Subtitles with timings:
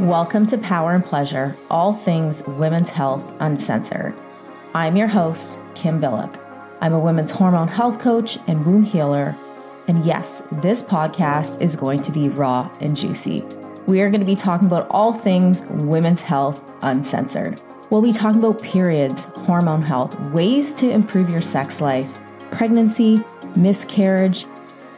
[0.00, 4.14] Welcome to Power and Pleasure, all things women's health uncensored.
[4.72, 6.40] I'm your host, Kim Bilyk.
[6.80, 9.36] I'm a women's hormone health coach and womb healer.
[9.88, 13.44] And yes, this podcast is going to be raw and juicy.
[13.86, 17.60] We are going to be talking about all things women's health uncensored.
[17.90, 22.20] We'll be talking about periods, hormone health, ways to improve your sex life,
[22.50, 23.22] pregnancy,
[23.54, 24.46] miscarriage,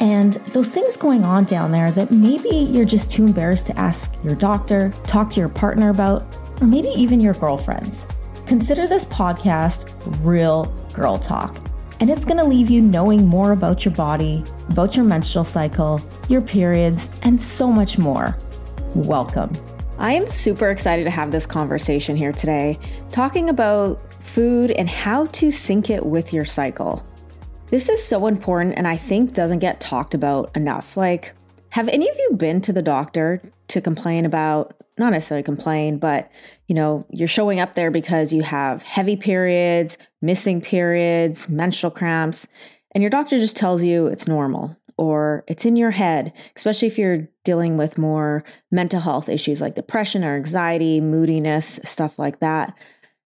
[0.00, 4.12] and those things going on down there that maybe you're just too embarrassed to ask
[4.24, 8.06] your doctor, talk to your partner about, or maybe even your girlfriends.
[8.46, 9.94] Consider this podcast
[10.24, 11.56] real girl talk.
[12.00, 16.40] And it's gonna leave you knowing more about your body, about your menstrual cycle, your
[16.40, 18.36] periods, and so much more.
[18.94, 19.52] Welcome.
[19.98, 22.78] I am super excited to have this conversation here today,
[23.08, 27.06] talking about food and how to sync it with your cycle.
[27.72, 30.94] This is so important and I think doesn't get talked about enough.
[30.94, 31.32] Like,
[31.70, 36.30] have any of you been to the doctor to complain about, not necessarily complain, but
[36.68, 42.46] you know, you're showing up there because you have heavy periods, missing periods, menstrual cramps,
[42.94, 46.98] and your doctor just tells you it's normal or it's in your head, especially if
[46.98, 52.74] you're dealing with more mental health issues like depression or anxiety, moodiness, stuff like that.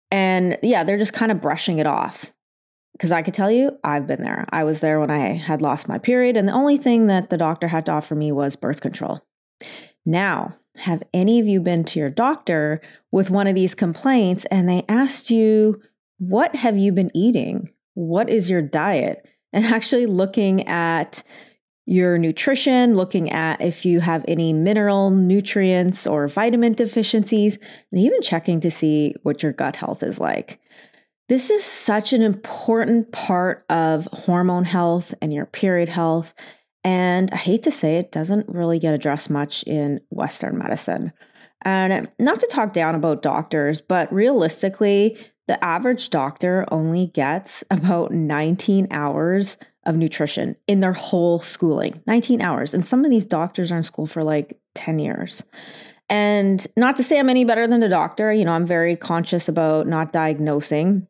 [0.10, 2.33] And yeah, they're just kind of brushing it off
[2.94, 4.46] because I could tell you, I've been there.
[4.52, 7.38] I was there when I had lost my period, and the only thing that the
[7.38, 9.22] doctor had to offer me was birth control.
[10.06, 14.68] Now, have any of you been to your doctor with one of these complaints and
[14.68, 15.82] they asked you,
[16.18, 17.72] What have you been eating?
[17.94, 19.26] What is your diet?
[19.52, 21.24] And actually looking at
[21.86, 27.60] your nutrition, looking at if you have any mineral, nutrients, or vitamin deficiencies,
[27.92, 30.60] and even checking to see what your gut health is like.
[31.30, 36.34] This is such an important part of hormone health and your period health.
[36.84, 41.14] And I hate to say it doesn't really get addressed much in Western medicine.
[41.62, 45.18] And not to talk down about doctors, but realistically,
[45.48, 52.42] the average doctor only gets about 19 hours of nutrition in their whole schooling 19
[52.42, 52.74] hours.
[52.74, 55.44] And some of these doctors are in school for like 10 years.
[56.10, 59.48] And not to say I'm any better than a doctor, you know, I'm very conscious
[59.48, 61.08] about not diagnosing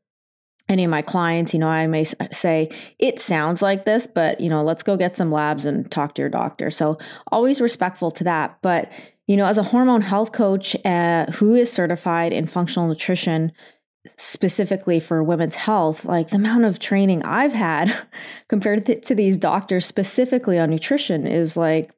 [0.69, 4.49] any of my clients, you know, I may say, it sounds like this, but, you
[4.49, 6.71] know, let's go get some labs and talk to your doctor.
[6.71, 6.97] So,
[7.31, 8.59] always respectful to that.
[8.61, 8.91] But,
[9.27, 13.51] you know, as a hormone health coach uh, who is certified in functional nutrition,
[14.17, 17.93] specifically for women's health, like the amount of training I've had
[18.47, 21.91] compared to, to these doctors specifically on nutrition is like,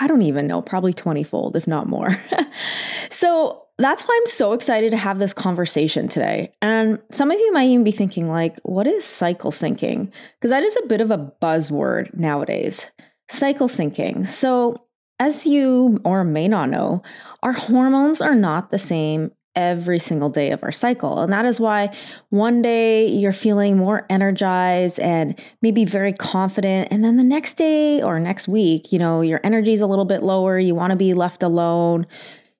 [0.00, 2.20] I don't even know, probably 20 fold, if not more.
[3.10, 6.52] so, that's why I'm so excited to have this conversation today.
[6.60, 10.10] And some of you might even be thinking, like, what is cycle syncing?
[10.34, 12.90] Because that is a bit of a buzzword nowadays.
[13.30, 14.26] Cycle syncing.
[14.26, 14.84] So,
[15.20, 17.02] as you or may not know,
[17.42, 21.18] our hormones are not the same every single day of our cycle.
[21.18, 21.92] And that is why
[22.30, 26.88] one day you're feeling more energized and maybe very confident.
[26.92, 30.04] And then the next day or next week, you know, your energy is a little
[30.04, 30.60] bit lower.
[30.60, 32.06] You want to be left alone.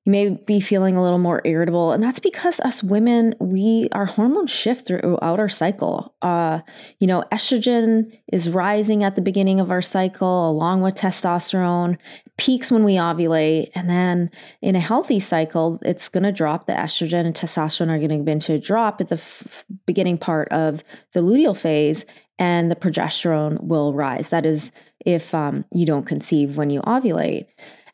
[0.08, 4.06] You may be feeling a little more irritable, and that's because us women, we our
[4.06, 6.14] hormones shift throughout our cycle.
[6.22, 6.60] Uh,
[6.98, 11.98] you know, estrogen is rising at the beginning of our cycle, along with testosterone,
[12.38, 14.30] peaks when we ovulate, and then
[14.62, 16.64] in a healthy cycle, it's going to drop.
[16.64, 20.48] The estrogen and testosterone are going to begin to drop at the f- beginning part
[20.48, 20.82] of
[21.12, 22.06] the luteal phase,
[22.38, 24.30] and the progesterone will rise.
[24.30, 24.72] That is,
[25.04, 27.44] if um, you don't conceive when you ovulate.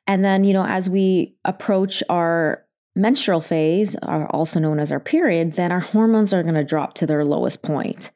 [0.07, 2.65] And then, you know, as we approach our
[2.97, 6.95] menstrual phase, uh, also known as our period, then our hormones are going to drop
[6.95, 8.13] to their lowest point.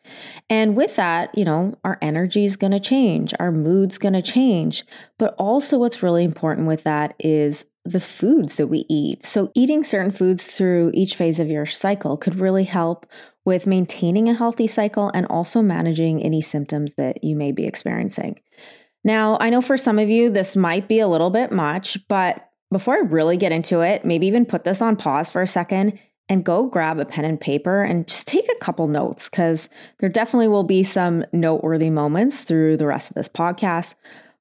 [0.48, 4.22] And with that, you know, our energy is going to change, our mood's going to
[4.22, 4.84] change.
[5.18, 9.26] But also, what's really important with that is the foods that we eat.
[9.26, 13.06] So, eating certain foods through each phase of your cycle could really help
[13.44, 18.38] with maintaining a healthy cycle and also managing any symptoms that you may be experiencing.
[19.04, 22.50] Now, I know for some of you, this might be a little bit much, but
[22.70, 25.98] before I really get into it, maybe even put this on pause for a second
[26.28, 29.68] and go grab a pen and paper and just take a couple notes because
[29.98, 33.94] there definitely will be some noteworthy moments through the rest of this podcast.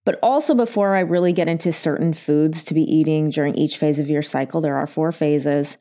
[0.06, 4.00] But also, before I really get into certain foods to be eating during each phase
[4.00, 5.78] of your cycle, there are four phases.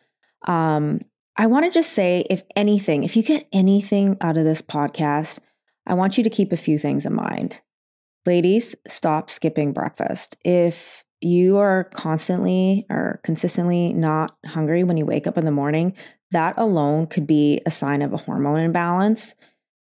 [0.48, 1.00] Um,
[1.36, 5.38] I want to just say if anything, if you get anything out of this podcast,
[5.86, 7.60] I want you to keep a few things in mind.
[8.26, 10.36] Ladies, stop skipping breakfast.
[10.44, 15.94] If you are constantly or consistently not hungry when you wake up in the morning,
[16.32, 19.36] that alone could be a sign of a hormone imbalance.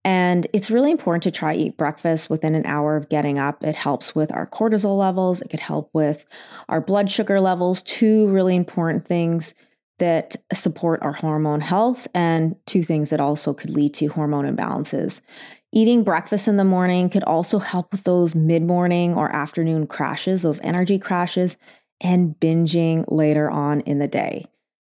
[0.05, 3.63] And it's really important to try eat breakfast within an hour of getting up.
[3.63, 6.25] It helps with our cortisol levels, it could help with
[6.71, 9.55] our blood sugar levels, two really important things
[9.99, 15.21] that support our hormone health and two things that also could lead to hormone imbalances.
[15.73, 20.61] Eating breakfast in the morning could also help with those mid-morning or afternoon crashes, those
[20.63, 21.57] energy crashes,
[22.01, 24.45] and binging later on in the day.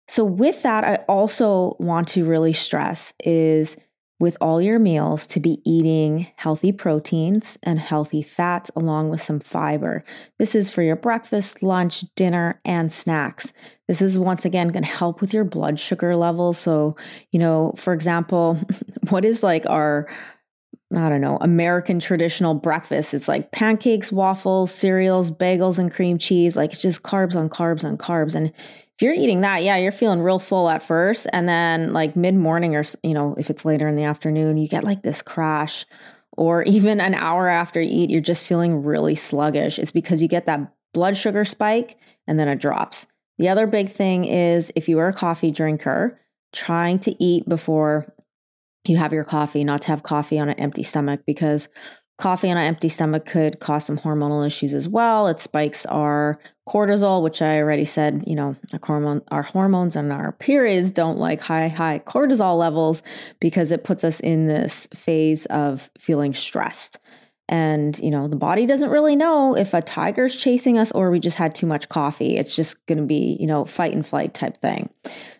[0.08, 3.76] So with that, I also want to really stress is
[4.20, 9.40] with all your meals to be eating healthy proteins and healthy fats along with some
[9.40, 10.04] fiber.
[10.38, 13.52] This is for your breakfast, lunch, dinner, and snacks.
[13.88, 16.58] This is once again going to help with your blood sugar levels.
[16.58, 16.96] So,
[17.32, 18.58] you know, for example,
[19.08, 20.08] what is like our
[20.96, 23.14] I don't know, American traditional breakfast.
[23.14, 26.56] It's like pancakes, waffles, cereals, bagels, and cream cheese.
[26.56, 28.34] Like it's just carbs on carbs on carbs.
[28.34, 31.26] And if you're eating that, yeah, you're feeling real full at first.
[31.32, 34.68] And then like mid morning or, you know, if it's later in the afternoon, you
[34.68, 35.84] get like this crash.
[36.36, 39.78] Or even an hour after you eat, you're just feeling really sluggish.
[39.78, 43.06] It's because you get that blood sugar spike and then it drops.
[43.38, 46.20] The other big thing is if you are a coffee drinker,
[46.52, 48.14] trying to eat before
[48.86, 51.68] you have your coffee, not to have coffee on an empty stomach because
[52.16, 55.26] coffee on an empty stomach could cause some hormonal issues as well.
[55.26, 56.38] It spikes our
[56.68, 61.18] cortisol, which I already said, you know, our, hormone, our hormones and our periods don't
[61.18, 63.02] like high, high cortisol levels
[63.40, 66.98] because it puts us in this phase of feeling stressed.
[67.48, 71.20] And, you know, the body doesn't really know if a tiger's chasing us or we
[71.20, 72.38] just had too much coffee.
[72.38, 74.88] It's just going to be, you know, fight and flight type thing.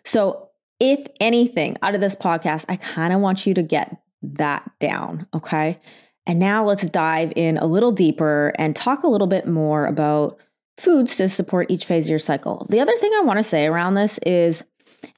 [0.03, 0.44] So
[0.79, 5.27] if anything out of this podcast, I kind of want you to get that down.
[5.33, 5.77] Okay.
[6.25, 10.37] And now let's dive in a little deeper and talk a little bit more about
[10.77, 12.65] foods to support each phase of your cycle.
[12.69, 14.63] The other thing I want to say around this is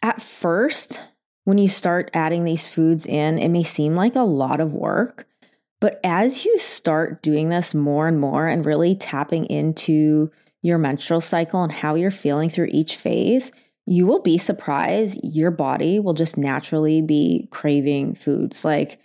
[0.01, 1.01] at first,
[1.45, 5.27] when you start adding these foods in, it may seem like a lot of work.
[5.79, 10.31] But as you start doing this more and more and really tapping into
[10.61, 13.51] your menstrual cycle and how you're feeling through each phase,
[13.87, 15.17] you will be surprised.
[15.23, 18.65] Your body will just naturally be craving foods.
[18.65, 18.99] Like,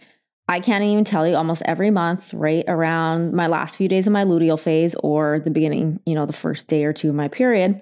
[0.49, 4.13] I can't even tell you almost every month, right around my last few days of
[4.13, 7.29] my luteal phase or the beginning, you know, the first day or two of my
[7.29, 7.81] period,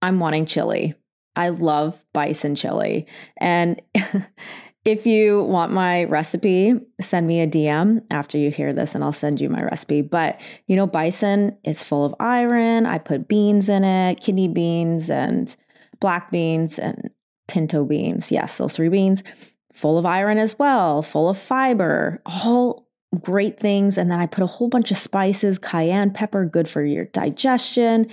[0.00, 0.94] I'm wanting chili.
[1.34, 3.06] I love bison chili.
[3.38, 3.82] And
[4.84, 9.12] if you want my recipe, send me a DM after you hear this and I'll
[9.12, 10.00] send you my recipe.
[10.00, 12.86] But, you know, bison is full of iron.
[12.86, 15.54] I put beans in it, kidney beans, and
[16.06, 17.10] black beans and
[17.48, 18.30] pinto beans.
[18.30, 19.24] Yes, those three beans,
[19.72, 22.86] full of iron as well, full of fiber, all
[23.20, 23.98] great things.
[23.98, 28.06] And then I put a whole bunch of spices, cayenne pepper, good for your digestion.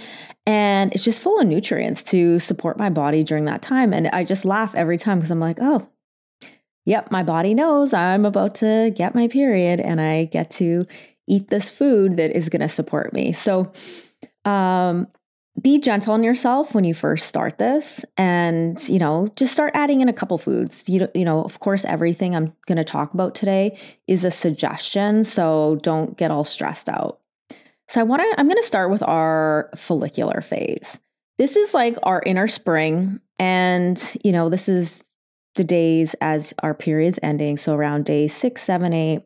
[0.47, 3.93] And it's just full of nutrients to support my body during that time.
[3.93, 5.87] And I just laugh every time because I'm like, oh,
[6.87, 10.87] yep, my body knows I'm about to get my period and I get to
[11.27, 13.33] eat this food that is going to support me.
[13.33, 13.71] So,
[14.45, 15.09] um,
[15.61, 20.01] be gentle on yourself when you first start this and you know just start adding
[20.01, 20.89] in a couple foods.
[20.89, 23.77] You, you know of course everything i'm going to talk about today
[24.07, 27.19] is a suggestion so don't get all stressed out.
[27.88, 31.00] So i want to i'm going to start with our follicular phase.
[31.38, 35.03] This is like our inner spring and you know this is
[35.55, 37.57] the days as our periods ending.
[37.57, 39.21] So around day six, seven, eight,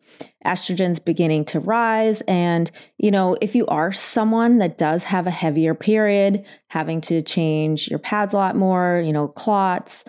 [0.45, 2.21] estrogen's beginning to rise.
[2.27, 7.21] And, you know, if you are someone that does have a heavier period, having to
[7.21, 10.03] change your pads a lot more, you know, clots,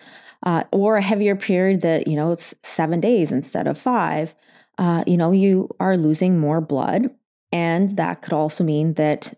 [0.44, 4.34] uh, or a heavier period that, you know, it's seven days instead of five,
[4.78, 7.10] uh, you know, you are losing more blood.
[7.52, 9.34] And that could also mean that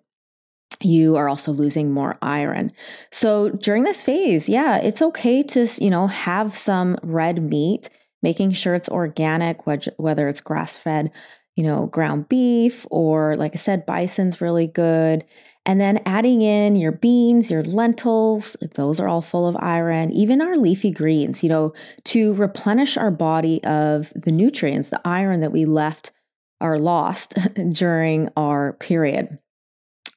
[0.82, 2.72] you are also losing more iron.
[3.10, 7.90] So during this phase, yeah, it's okay to, you know, have some red meat,
[8.22, 11.10] making sure it's organic, whether it's grass fed,
[11.56, 15.24] you know, ground beef or like I said, bison's really good.
[15.66, 20.40] And then adding in your beans, your lentils, those are all full of iron, even
[20.40, 25.52] our leafy greens, you know, to replenish our body of the nutrients, the iron that
[25.52, 26.12] we left
[26.60, 27.34] or lost
[27.72, 29.38] during our period.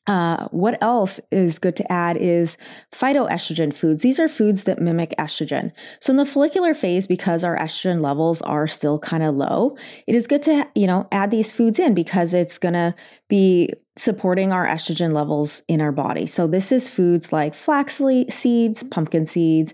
[0.05, 2.57] Uh, what else is good to add is
[2.91, 4.03] phytoestrogen foods.
[4.03, 5.71] These are foods that mimic estrogen.
[6.01, 10.13] So in the follicular phase, because our estrogen levels are still kind of low, it
[10.13, 12.93] is good to you know add these foods in because it's gonna
[13.29, 16.25] be supporting our estrogen levels in our body.
[16.25, 19.73] So this is foods like flax seeds, pumpkin seeds,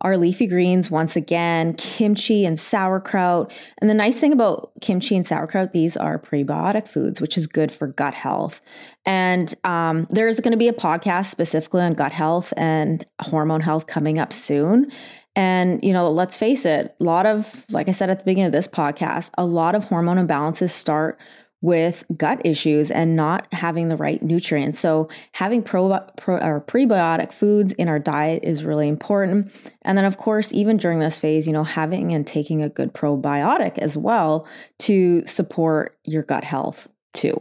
[0.00, 3.52] our leafy greens once again, kimchi and sauerkraut.
[3.78, 7.72] And the nice thing about kimchi and sauerkraut, these are prebiotic foods, which is good
[7.72, 8.60] for gut health.
[9.04, 13.86] And um, there's going to be a podcast specifically on gut health and hormone health
[13.86, 14.90] coming up soon.
[15.34, 18.46] And, you know, let's face it, a lot of, like I said at the beginning
[18.46, 21.18] of this podcast, a lot of hormone imbalances start
[21.62, 24.78] with gut issues and not having the right nutrients.
[24.78, 29.52] So, having pro, pro, or prebiotic foods in our diet is really important.
[29.82, 32.92] And then, of course, even during this phase, you know, having and taking a good
[32.92, 34.46] probiotic as well
[34.80, 37.40] to support your gut health too.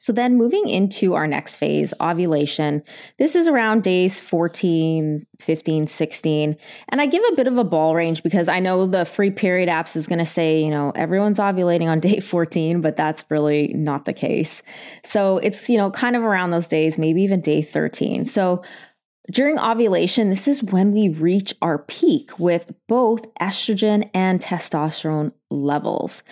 [0.00, 2.82] So then moving into our next phase, ovulation,
[3.18, 6.56] this is around days 14, 15, 16.
[6.88, 9.68] And I give a bit of a ball range because I know the free period
[9.68, 13.74] apps is going to say, you know, everyone's ovulating on day 14, but that's really
[13.74, 14.62] not the case.
[15.04, 18.24] So it's, you know, kind of around those days, maybe even day 13.
[18.24, 18.62] So
[19.30, 26.22] during ovulation, this is when we reach our peak with both estrogen and testosterone levels.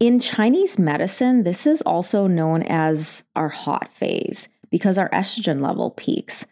[0.00, 5.90] In Chinese medicine, this is also known as our hot phase because our estrogen level
[5.90, 6.46] peaks.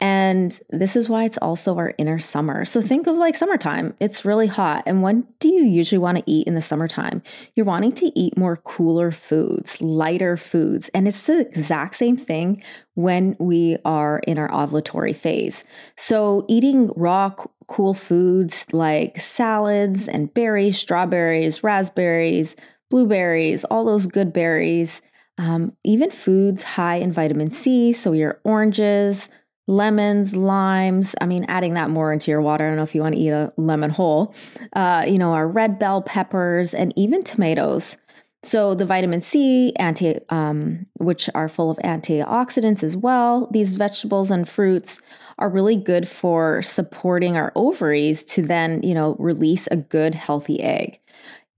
[0.00, 2.64] And this is why it's also our inner summer.
[2.64, 3.94] So think of like summertime.
[3.98, 4.84] It's really hot.
[4.86, 7.22] And when do you usually want to eat in the summertime?
[7.54, 10.88] You're wanting to eat more cooler foods, lighter foods.
[10.88, 12.62] And it's the exact same thing
[12.94, 15.64] when we are in our ovulatory phase.
[15.96, 17.34] So eating raw,
[17.68, 22.56] cool foods like salads and berries, strawberries, raspberries,
[22.92, 25.00] blueberries, all those good berries,
[25.38, 27.94] um, even foods high in vitamin C.
[27.94, 29.30] So your oranges,
[29.66, 31.14] lemons, limes.
[31.18, 32.66] I mean, adding that more into your water.
[32.66, 34.34] I don't know if you want to eat a lemon whole.
[34.74, 37.96] Uh, you know, our red bell peppers and even tomatoes.
[38.44, 43.48] So the vitamin C, anti, um, which are full of antioxidants as well.
[43.52, 45.00] These vegetables and fruits
[45.38, 50.60] are really good for supporting our ovaries to then, you know, release a good healthy
[50.60, 50.98] egg.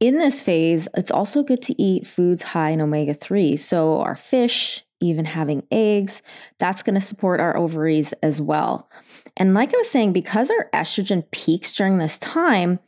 [0.01, 3.57] In this phase, it's also good to eat foods high in omega 3.
[3.57, 6.23] So, our fish, even having eggs,
[6.59, 8.91] that's going to support our ovaries as well.
[9.37, 12.81] And like I was saying, because our estrogen peaks during this time,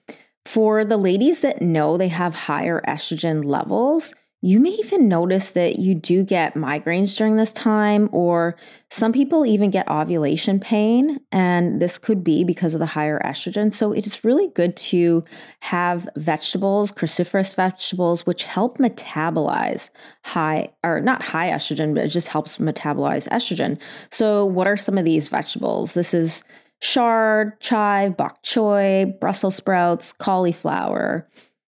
[0.45, 4.15] for the ladies that know they have higher estrogen levels,
[4.47, 8.55] you may even notice that you do get migraines during this time, or
[8.93, 13.73] some people even get ovulation pain, and this could be because of the higher estrogen.
[13.73, 15.25] So it is really good to
[15.61, 19.91] have vegetables, cruciferous vegetables, which help metabolize
[20.23, 23.81] high, or not high estrogen, but it just helps metabolize estrogen.
[24.13, 25.95] So, what are some of these vegetables?
[25.95, 26.45] This is
[26.81, 31.29] chard, chive, bok choy, Brussels sprouts, cauliflower,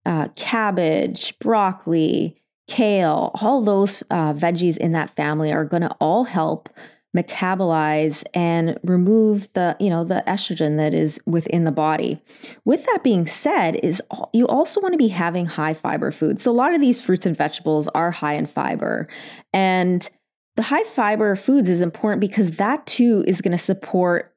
[0.06, 2.36] uh, cabbage, broccoli
[2.68, 6.70] kale, all those uh, veggies in that family are going to all help
[7.16, 12.22] metabolize and remove the you know the estrogen that is within the body.
[12.66, 14.02] With that being said is
[14.34, 16.44] you also want to be having high fiber foods.
[16.44, 19.08] So a lot of these fruits and vegetables are high in fiber.
[19.54, 20.08] And
[20.56, 24.34] the high fiber foods is important because that too is going to support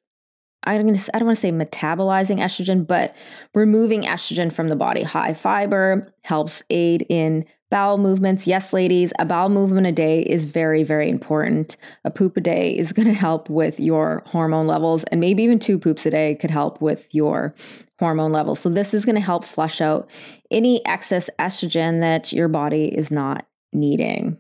[0.65, 3.15] I'm to I don't want to say metabolizing estrogen, but
[3.55, 5.03] removing estrogen from the body.
[5.03, 8.47] High fiber helps aid in bowel movements.
[8.47, 11.77] Yes, ladies, a bowel movement a day is very, very important.
[12.05, 15.59] A poop a day is going to help with your hormone levels, and maybe even
[15.59, 17.55] two poops a day could help with your
[17.99, 18.61] hormone levels.
[18.61, 20.11] So, this is going to help flush out
[20.51, 24.40] any excess estrogen that your body is not needing.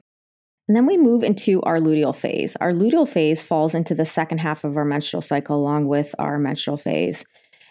[0.71, 2.55] And then we move into our luteal phase.
[2.61, 6.39] Our luteal phase falls into the second half of our menstrual cycle along with our
[6.39, 7.25] menstrual phase.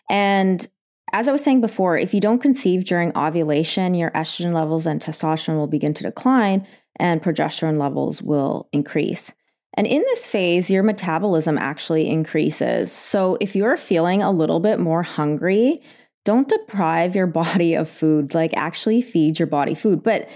[0.09, 0.67] And
[1.13, 4.99] as I was saying before, if you don't conceive during ovulation, your estrogen levels and
[4.99, 9.33] testosterone will begin to decline and progesterone levels will increase.
[9.75, 12.91] And in this phase, your metabolism actually increases.
[12.91, 15.79] So if you're feeling a little bit more hungry,
[16.25, 20.03] don't deprive your body of food, like actually feed your body food.
[20.03, 20.27] But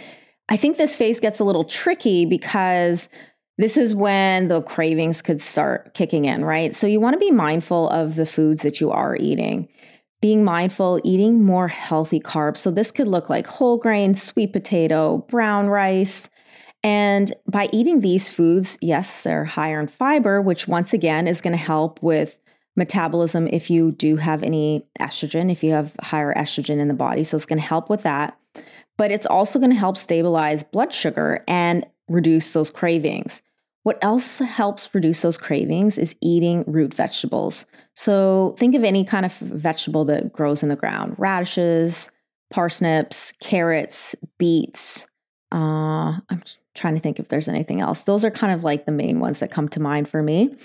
[0.49, 3.09] I think this phase gets a little tricky because
[3.57, 6.75] this is when the cravings could start kicking in, right?
[6.75, 9.69] So you want to be mindful of the foods that you are eating
[10.23, 12.55] being mindful, eating more healthy carbs.
[12.55, 16.29] So, this could look like whole grain, sweet potato, brown rice.
[16.81, 21.51] And by eating these foods, yes, they're higher in fiber, which once again is going
[21.51, 22.39] to help with
[22.77, 27.25] metabolism if you do have any estrogen, if you have higher estrogen in the body.
[27.25, 28.39] So, it's going to help with that.
[28.97, 33.41] But it's also going to help stabilize blood sugar and reduce those cravings.
[33.83, 37.65] What else helps reduce those cravings is eating root vegetables.
[37.95, 42.09] So think of any kind of vegetable that grows in the ground radishes,
[42.49, 45.05] parsnips, carrots, beets.
[45.51, 46.43] Uh, I'm
[46.75, 48.03] trying to think if there's anything else.
[48.03, 50.55] Those are kind of like the main ones that come to mind for me.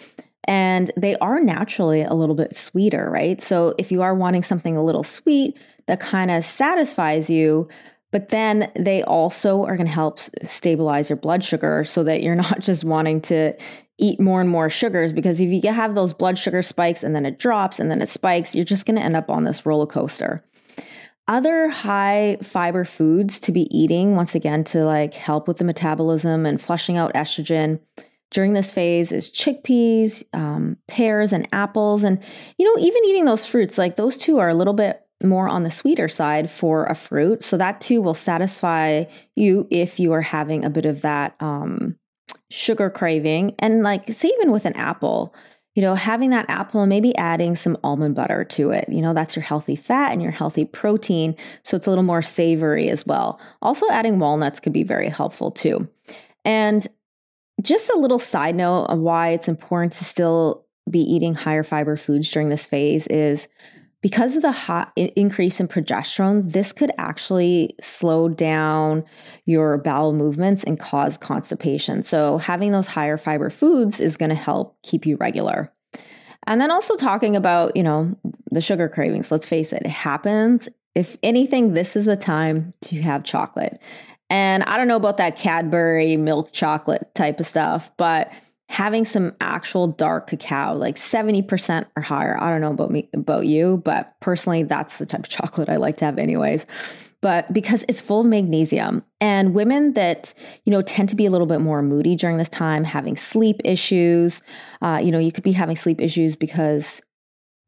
[0.45, 3.43] And they are naturally a little bit sweeter, right?
[3.43, 7.69] So if you are wanting something a little sweet that kind of satisfies you,
[8.11, 12.35] but then they also are going to help stabilize your blood sugar so that you're
[12.49, 13.55] not just wanting to
[13.99, 17.27] eat more and more sugars because if you have those blood sugar spikes and then
[17.27, 19.87] it drops and then it spikes, you're just going to end up on this roller
[19.87, 20.45] coaster.
[21.27, 26.47] Other high fiber foods to be eating, once again, to like help with the metabolism
[26.47, 27.81] and flushing out estrogen
[28.31, 32.05] during this phase is chickpeas, um, pears, and apples.
[32.05, 32.23] And,
[32.57, 35.65] you know, even eating those fruits, like those two are a little bit more on
[35.65, 37.43] the sweeter side for a fruit.
[37.43, 41.97] So that too will satisfy you if you are having a bit of that um,
[42.51, 43.55] sugar craving.
[43.59, 45.35] And like, say, even with an apple,
[45.75, 48.89] you know, having that apple and maybe adding some almond butter to it.
[48.89, 51.37] You know, that's your healthy fat and your healthy protein.
[51.63, 53.41] So it's a little more savory as well.
[53.63, 55.89] Also, adding walnuts could be very helpful too.
[56.45, 56.87] And
[57.63, 61.97] just a little side note of why it's important to still be eating higher fiber
[61.97, 63.47] foods during this phase is
[64.01, 69.05] because of the hot increase in progesterone, this could actually slow down
[69.45, 72.03] your bowel movements and cause constipation.
[72.03, 75.73] So, having those higher fiber foods is going to help keep you regular.
[76.47, 78.17] And then also talking about, you know,
[78.51, 79.31] the sugar cravings.
[79.31, 80.69] Let's face it, it happens.
[80.95, 83.83] If anything, this is the time to have chocolate.
[84.31, 88.31] And I don't know about that Cadbury milk chocolate type of stuff, but
[88.69, 92.41] having some actual dark cacao, like 70% or higher.
[92.41, 95.77] I don't know about me about you, but personally that's the type of chocolate I
[95.77, 96.67] like to have anyways.
[97.21, 100.33] But because it's full of magnesium and women that,
[100.65, 103.61] you know, tend to be a little bit more moody during this time, having sleep
[103.65, 104.41] issues,
[104.83, 107.03] uh, you know, you could be having sleep issues because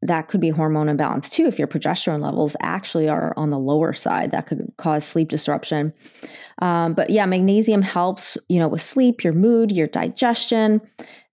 [0.01, 1.45] that could be hormone imbalance too.
[1.45, 5.93] If your progesterone levels actually are on the lower side, that could cause sleep disruption.
[6.59, 10.81] Um, but yeah, magnesium helps, you know, with sleep, your mood, your digestion.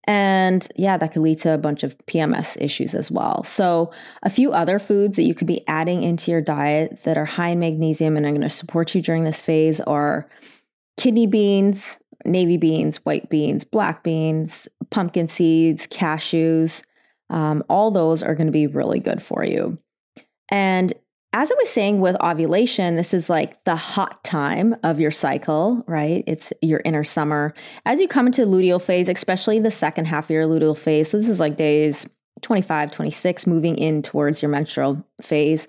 [0.04, 3.44] And yeah, that could lead to a bunch of PMS issues as well.
[3.44, 3.90] So,
[4.22, 7.48] a few other foods that you could be adding into your diet that are high
[7.48, 10.26] in magnesium and are going to support you during this phase are
[10.96, 16.82] kidney beans, navy beans, white beans, black beans, pumpkin seeds, cashews,
[17.30, 19.78] um, all those are going to be really good for you.
[20.50, 20.92] And
[21.35, 25.85] as I was saying with ovulation, this is like the hot time of your cycle,
[25.87, 26.25] right?
[26.26, 27.52] It's your inner summer.
[27.85, 31.18] As you come into luteal phase, especially the second half of your luteal phase, so
[31.18, 32.08] this is like days
[32.40, 35.66] 25, 26, moving in towards your menstrual phase,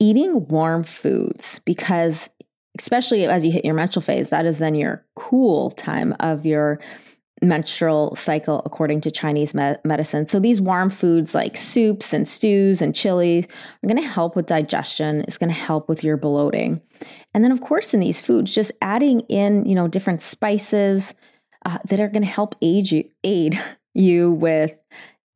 [0.00, 2.30] eating warm foods because
[2.78, 6.80] especially as you hit your menstrual phase, that is then your cool time of your
[7.44, 10.26] menstrual cycle according to Chinese me- medicine.
[10.26, 13.46] So these warm foods like soups and stews and chilies
[13.82, 15.22] are going to help with digestion.
[15.22, 16.80] It's going to help with your bloating.
[17.34, 21.14] And then of course in these foods just adding in, you know, different spices
[21.64, 23.60] uh, that are going to help aid you aid
[23.94, 24.76] you with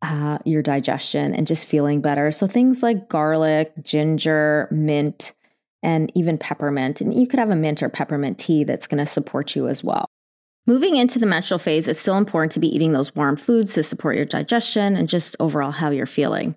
[0.02, 2.30] uh, your digestion and just feeling better.
[2.30, 5.32] So things like garlic, ginger, mint,
[5.82, 7.00] and even peppermint.
[7.00, 9.82] And you could have a mint or peppermint tea that's going to support you as
[9.82, 10.08] well.
[10.68, 13.82] Moving into the menstrual phase, it's still important to be eating those warm foods to
[13.82, 16.54] support your digestion and just overall how you're feeling.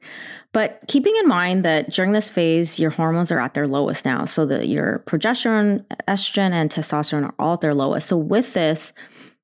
[0.51, 4.25] But keeping in mind that during this phase, your hormones are at their lowest now.
[4.25, 8.09] So that your progesterone, estrogen, and testosterone are all at their lowest.
[8.09, 8.91] So with this,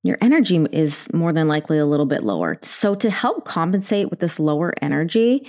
[0.04, 2.58] your energy is more than likely a little bit lower.
[2.62, 5.48] So to help compensate with this lower energy,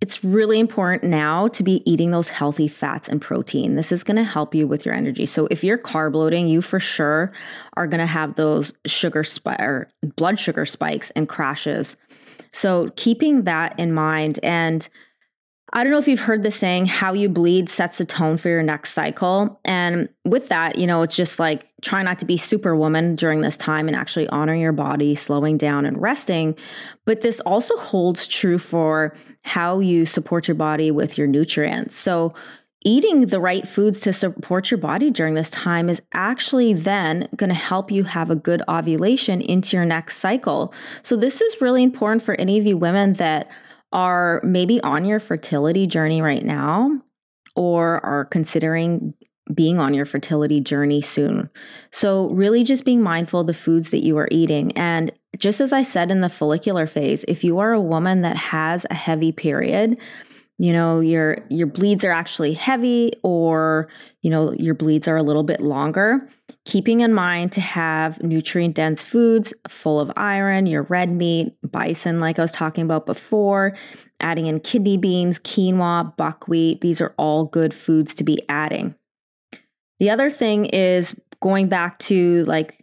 [0.00, 3.74] it's really important now to be eating those healthy fats and protein.
[3.74, 5.26] This is going to help you with your energy.
[5.26, 7.32] So if you're carb loading, you for sure
[7.76, 11.96] are going to have those sugar or blood sugar spikes and crashes.
[12.52, 14.88] So keeping that in mind and
[15.72, 18.48] I don't know if you've heard the saying, how you bleed sets the tone for
[18.48, 19.60] your next cycle.
[19.64, 23.56] And with that, you know, it's just like try not to be superwoman during this
[23.56, 26.56] time and actually honor your body, slowing down and resting.
[27.04, 31.96] But this also holds true for how you support your body with your nutrients.
[31.96, 32.32] So,
[32.84, 37.48] eating the right foods to support your body during this time is actually then going
[37.48, 40.72] to help you have a good ovulation into your next cycle.
[41.02, 43.50] So, this is really important for any of you women that
[43.92, 47.00] are maybe on your fertility journey right now
[47.56, 49.14] or are considering
[49.54, 51.48] being on your fertility journey soon.
[51.90, 54.72] So, really just being mindful of the foods that you are eating.
[54.76, 58.36] And just as I said in the follicular phase, if you are a woman that
[58.36, 59.98] has a heavy period,
[60.58, 63.88] you know your your bleeds are actually heavy or
[64.22, 66.28] you know your bleeds are a little bit longer
[66.68, 72.20] keeping in mind to have nutrient dense foods full of iron your red meat bison
[72.20, 73.74] like i was talking about before
[74.20, 78.94] adding in kidney beans quinoa buckwheat these are all good foods to be adding
[79.98, 82.78] the other thing is going back to like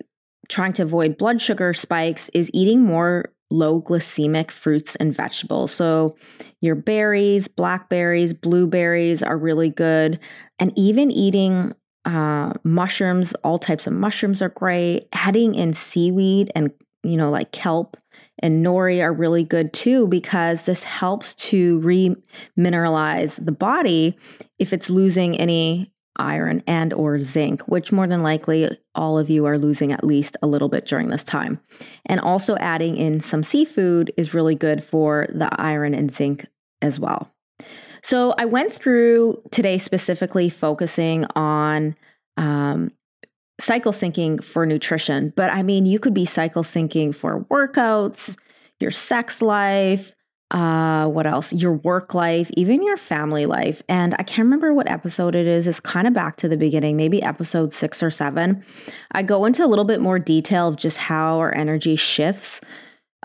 [0.49, 5.71] trying to avoid blood sugar spikes is eating more low glycemic fruits and vegetables.
[5.71, 6.15] So,
[6.61, 10.19] your berries, blackberries, blueberries are really good.
[10.59, 11.73] And even eating
[12.05, 15.07] uh, mushrooms, all types of mushrooms are great.
[15.13, 16.71] Adding in seaweed and
[17.03, 17.97] you know, like kelp
[18.39, 24.17] and nori are really good too because this helps to remineralize the body
[24.59, 29.45] if it's losing any iron and or zinc which more than likely all of you
[29.45, 31.59] are losing at least a little bit during this time
[32.05, 36.45] and also adding in some seafood is really good for the iron and zinc
[36.81, 37.34] as well
[38.05, 41.95] so i went through today specifically focusing on
[42.37, 42.91] um,
[43.59, 45.33] cycle syncing for nutrition.
[45.35, 48.37] But i mean you could be cycle syncing for workouts
[48.79, 50.13] your sex life
[50.51, 51.51] uh what else?
[51.53, 53.81] Your work life even your family life.
[53.89, 55.65] And i can't remember what episode it is.
[55.65, 58.63] It's kind of back to the beginning maybe episode six or seven.
[59.11, 62.61] I go into a little bit more detail of just how our energy shifts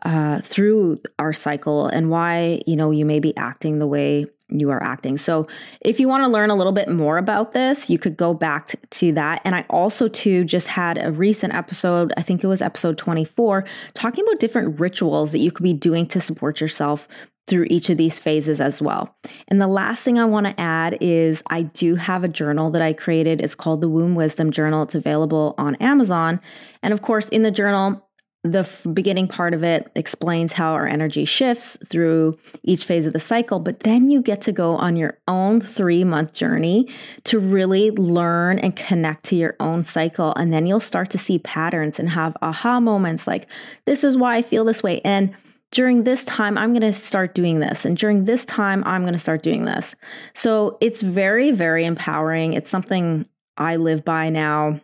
[0.02, 4.70] uh, through our cycle and why you know you may be acting the way you
[4.70, 5.16] are acting.
[5.16, 5.46] So,
[5.80, 8.74] if you want to learn a little bit more about this, you could go back
[8.90, 9.40] to that.
[9.44, 13.64] And I also too just had a recent episode, I think it was episode 24,
[13.94, 17.08] talking about different rituals that you could be doing to support yourself
[17.50, 19.16] through each of these phases as well.
[19.48, 22.80] And the last thing I want to add is I do have a journal that
[22.80, 23.40] I created.
[23.40, 24.84] It's called the Womb Wisdom Journal.
[24.84, 26.40] It's available on Amazon.
[26.82, 28.06] And of course, in the journal,
[28.42, 33.12] the f- beginning part of it explains how our energy shifts through each phase of
[33.12, 36.88] the cycle, but then you get to go on your own three month journey
[37.24, 40.32] to really learn and connect to your own cycle.
[40.36, 43.46] And then you'll start to see patterns and have aha moments like,
[43.84, 45.02] this is why I feel this way.
[45.04, 45.36] And
[45.70, 47.84] during this time, I'm going to start doing this.
[47.84, 49.94] And during this time, I'm going to start doing this.
[50.34, 52.54] So it's very, very empowering.
[52.54, 53.26] It's something
[53.56, 54.80] I live by now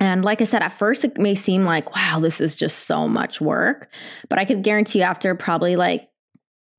[0.00, 3.08] and like I said, at first it may seem like, wow, this is just so
[3.08, 3.90] much work.
[4.28, 6.08] But I could guarantee you, after probably like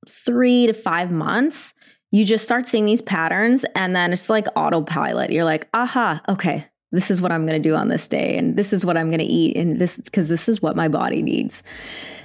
[0.08, 1.74] three to five months,
[2.12, 5.32] you just start seeing these patterns and then it's like autopilot.
[5.32, 8.38] You're like, aha, okay, this is what I'm going to do on this day.
[8.38, 9.56] And this is what I'm going to eat.
[9.56, 11.64] And this, because this is what my body needs.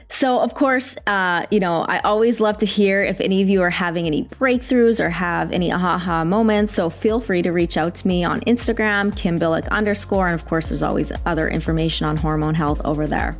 [0.08, 3.62] So, of course, uh, you know, I always love to hear if any of you
[3.62, 6.74] are having any breakthroughs or have any aha moments.
[6.74, 10.26] So, feel free to reach out to me on Instagram, Kim Bilyk underscore.
[10.26, 13.36] And of course, there's always other information on hormone health over there.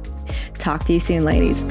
[0.55, 1.65] Talk to you soon, ladies.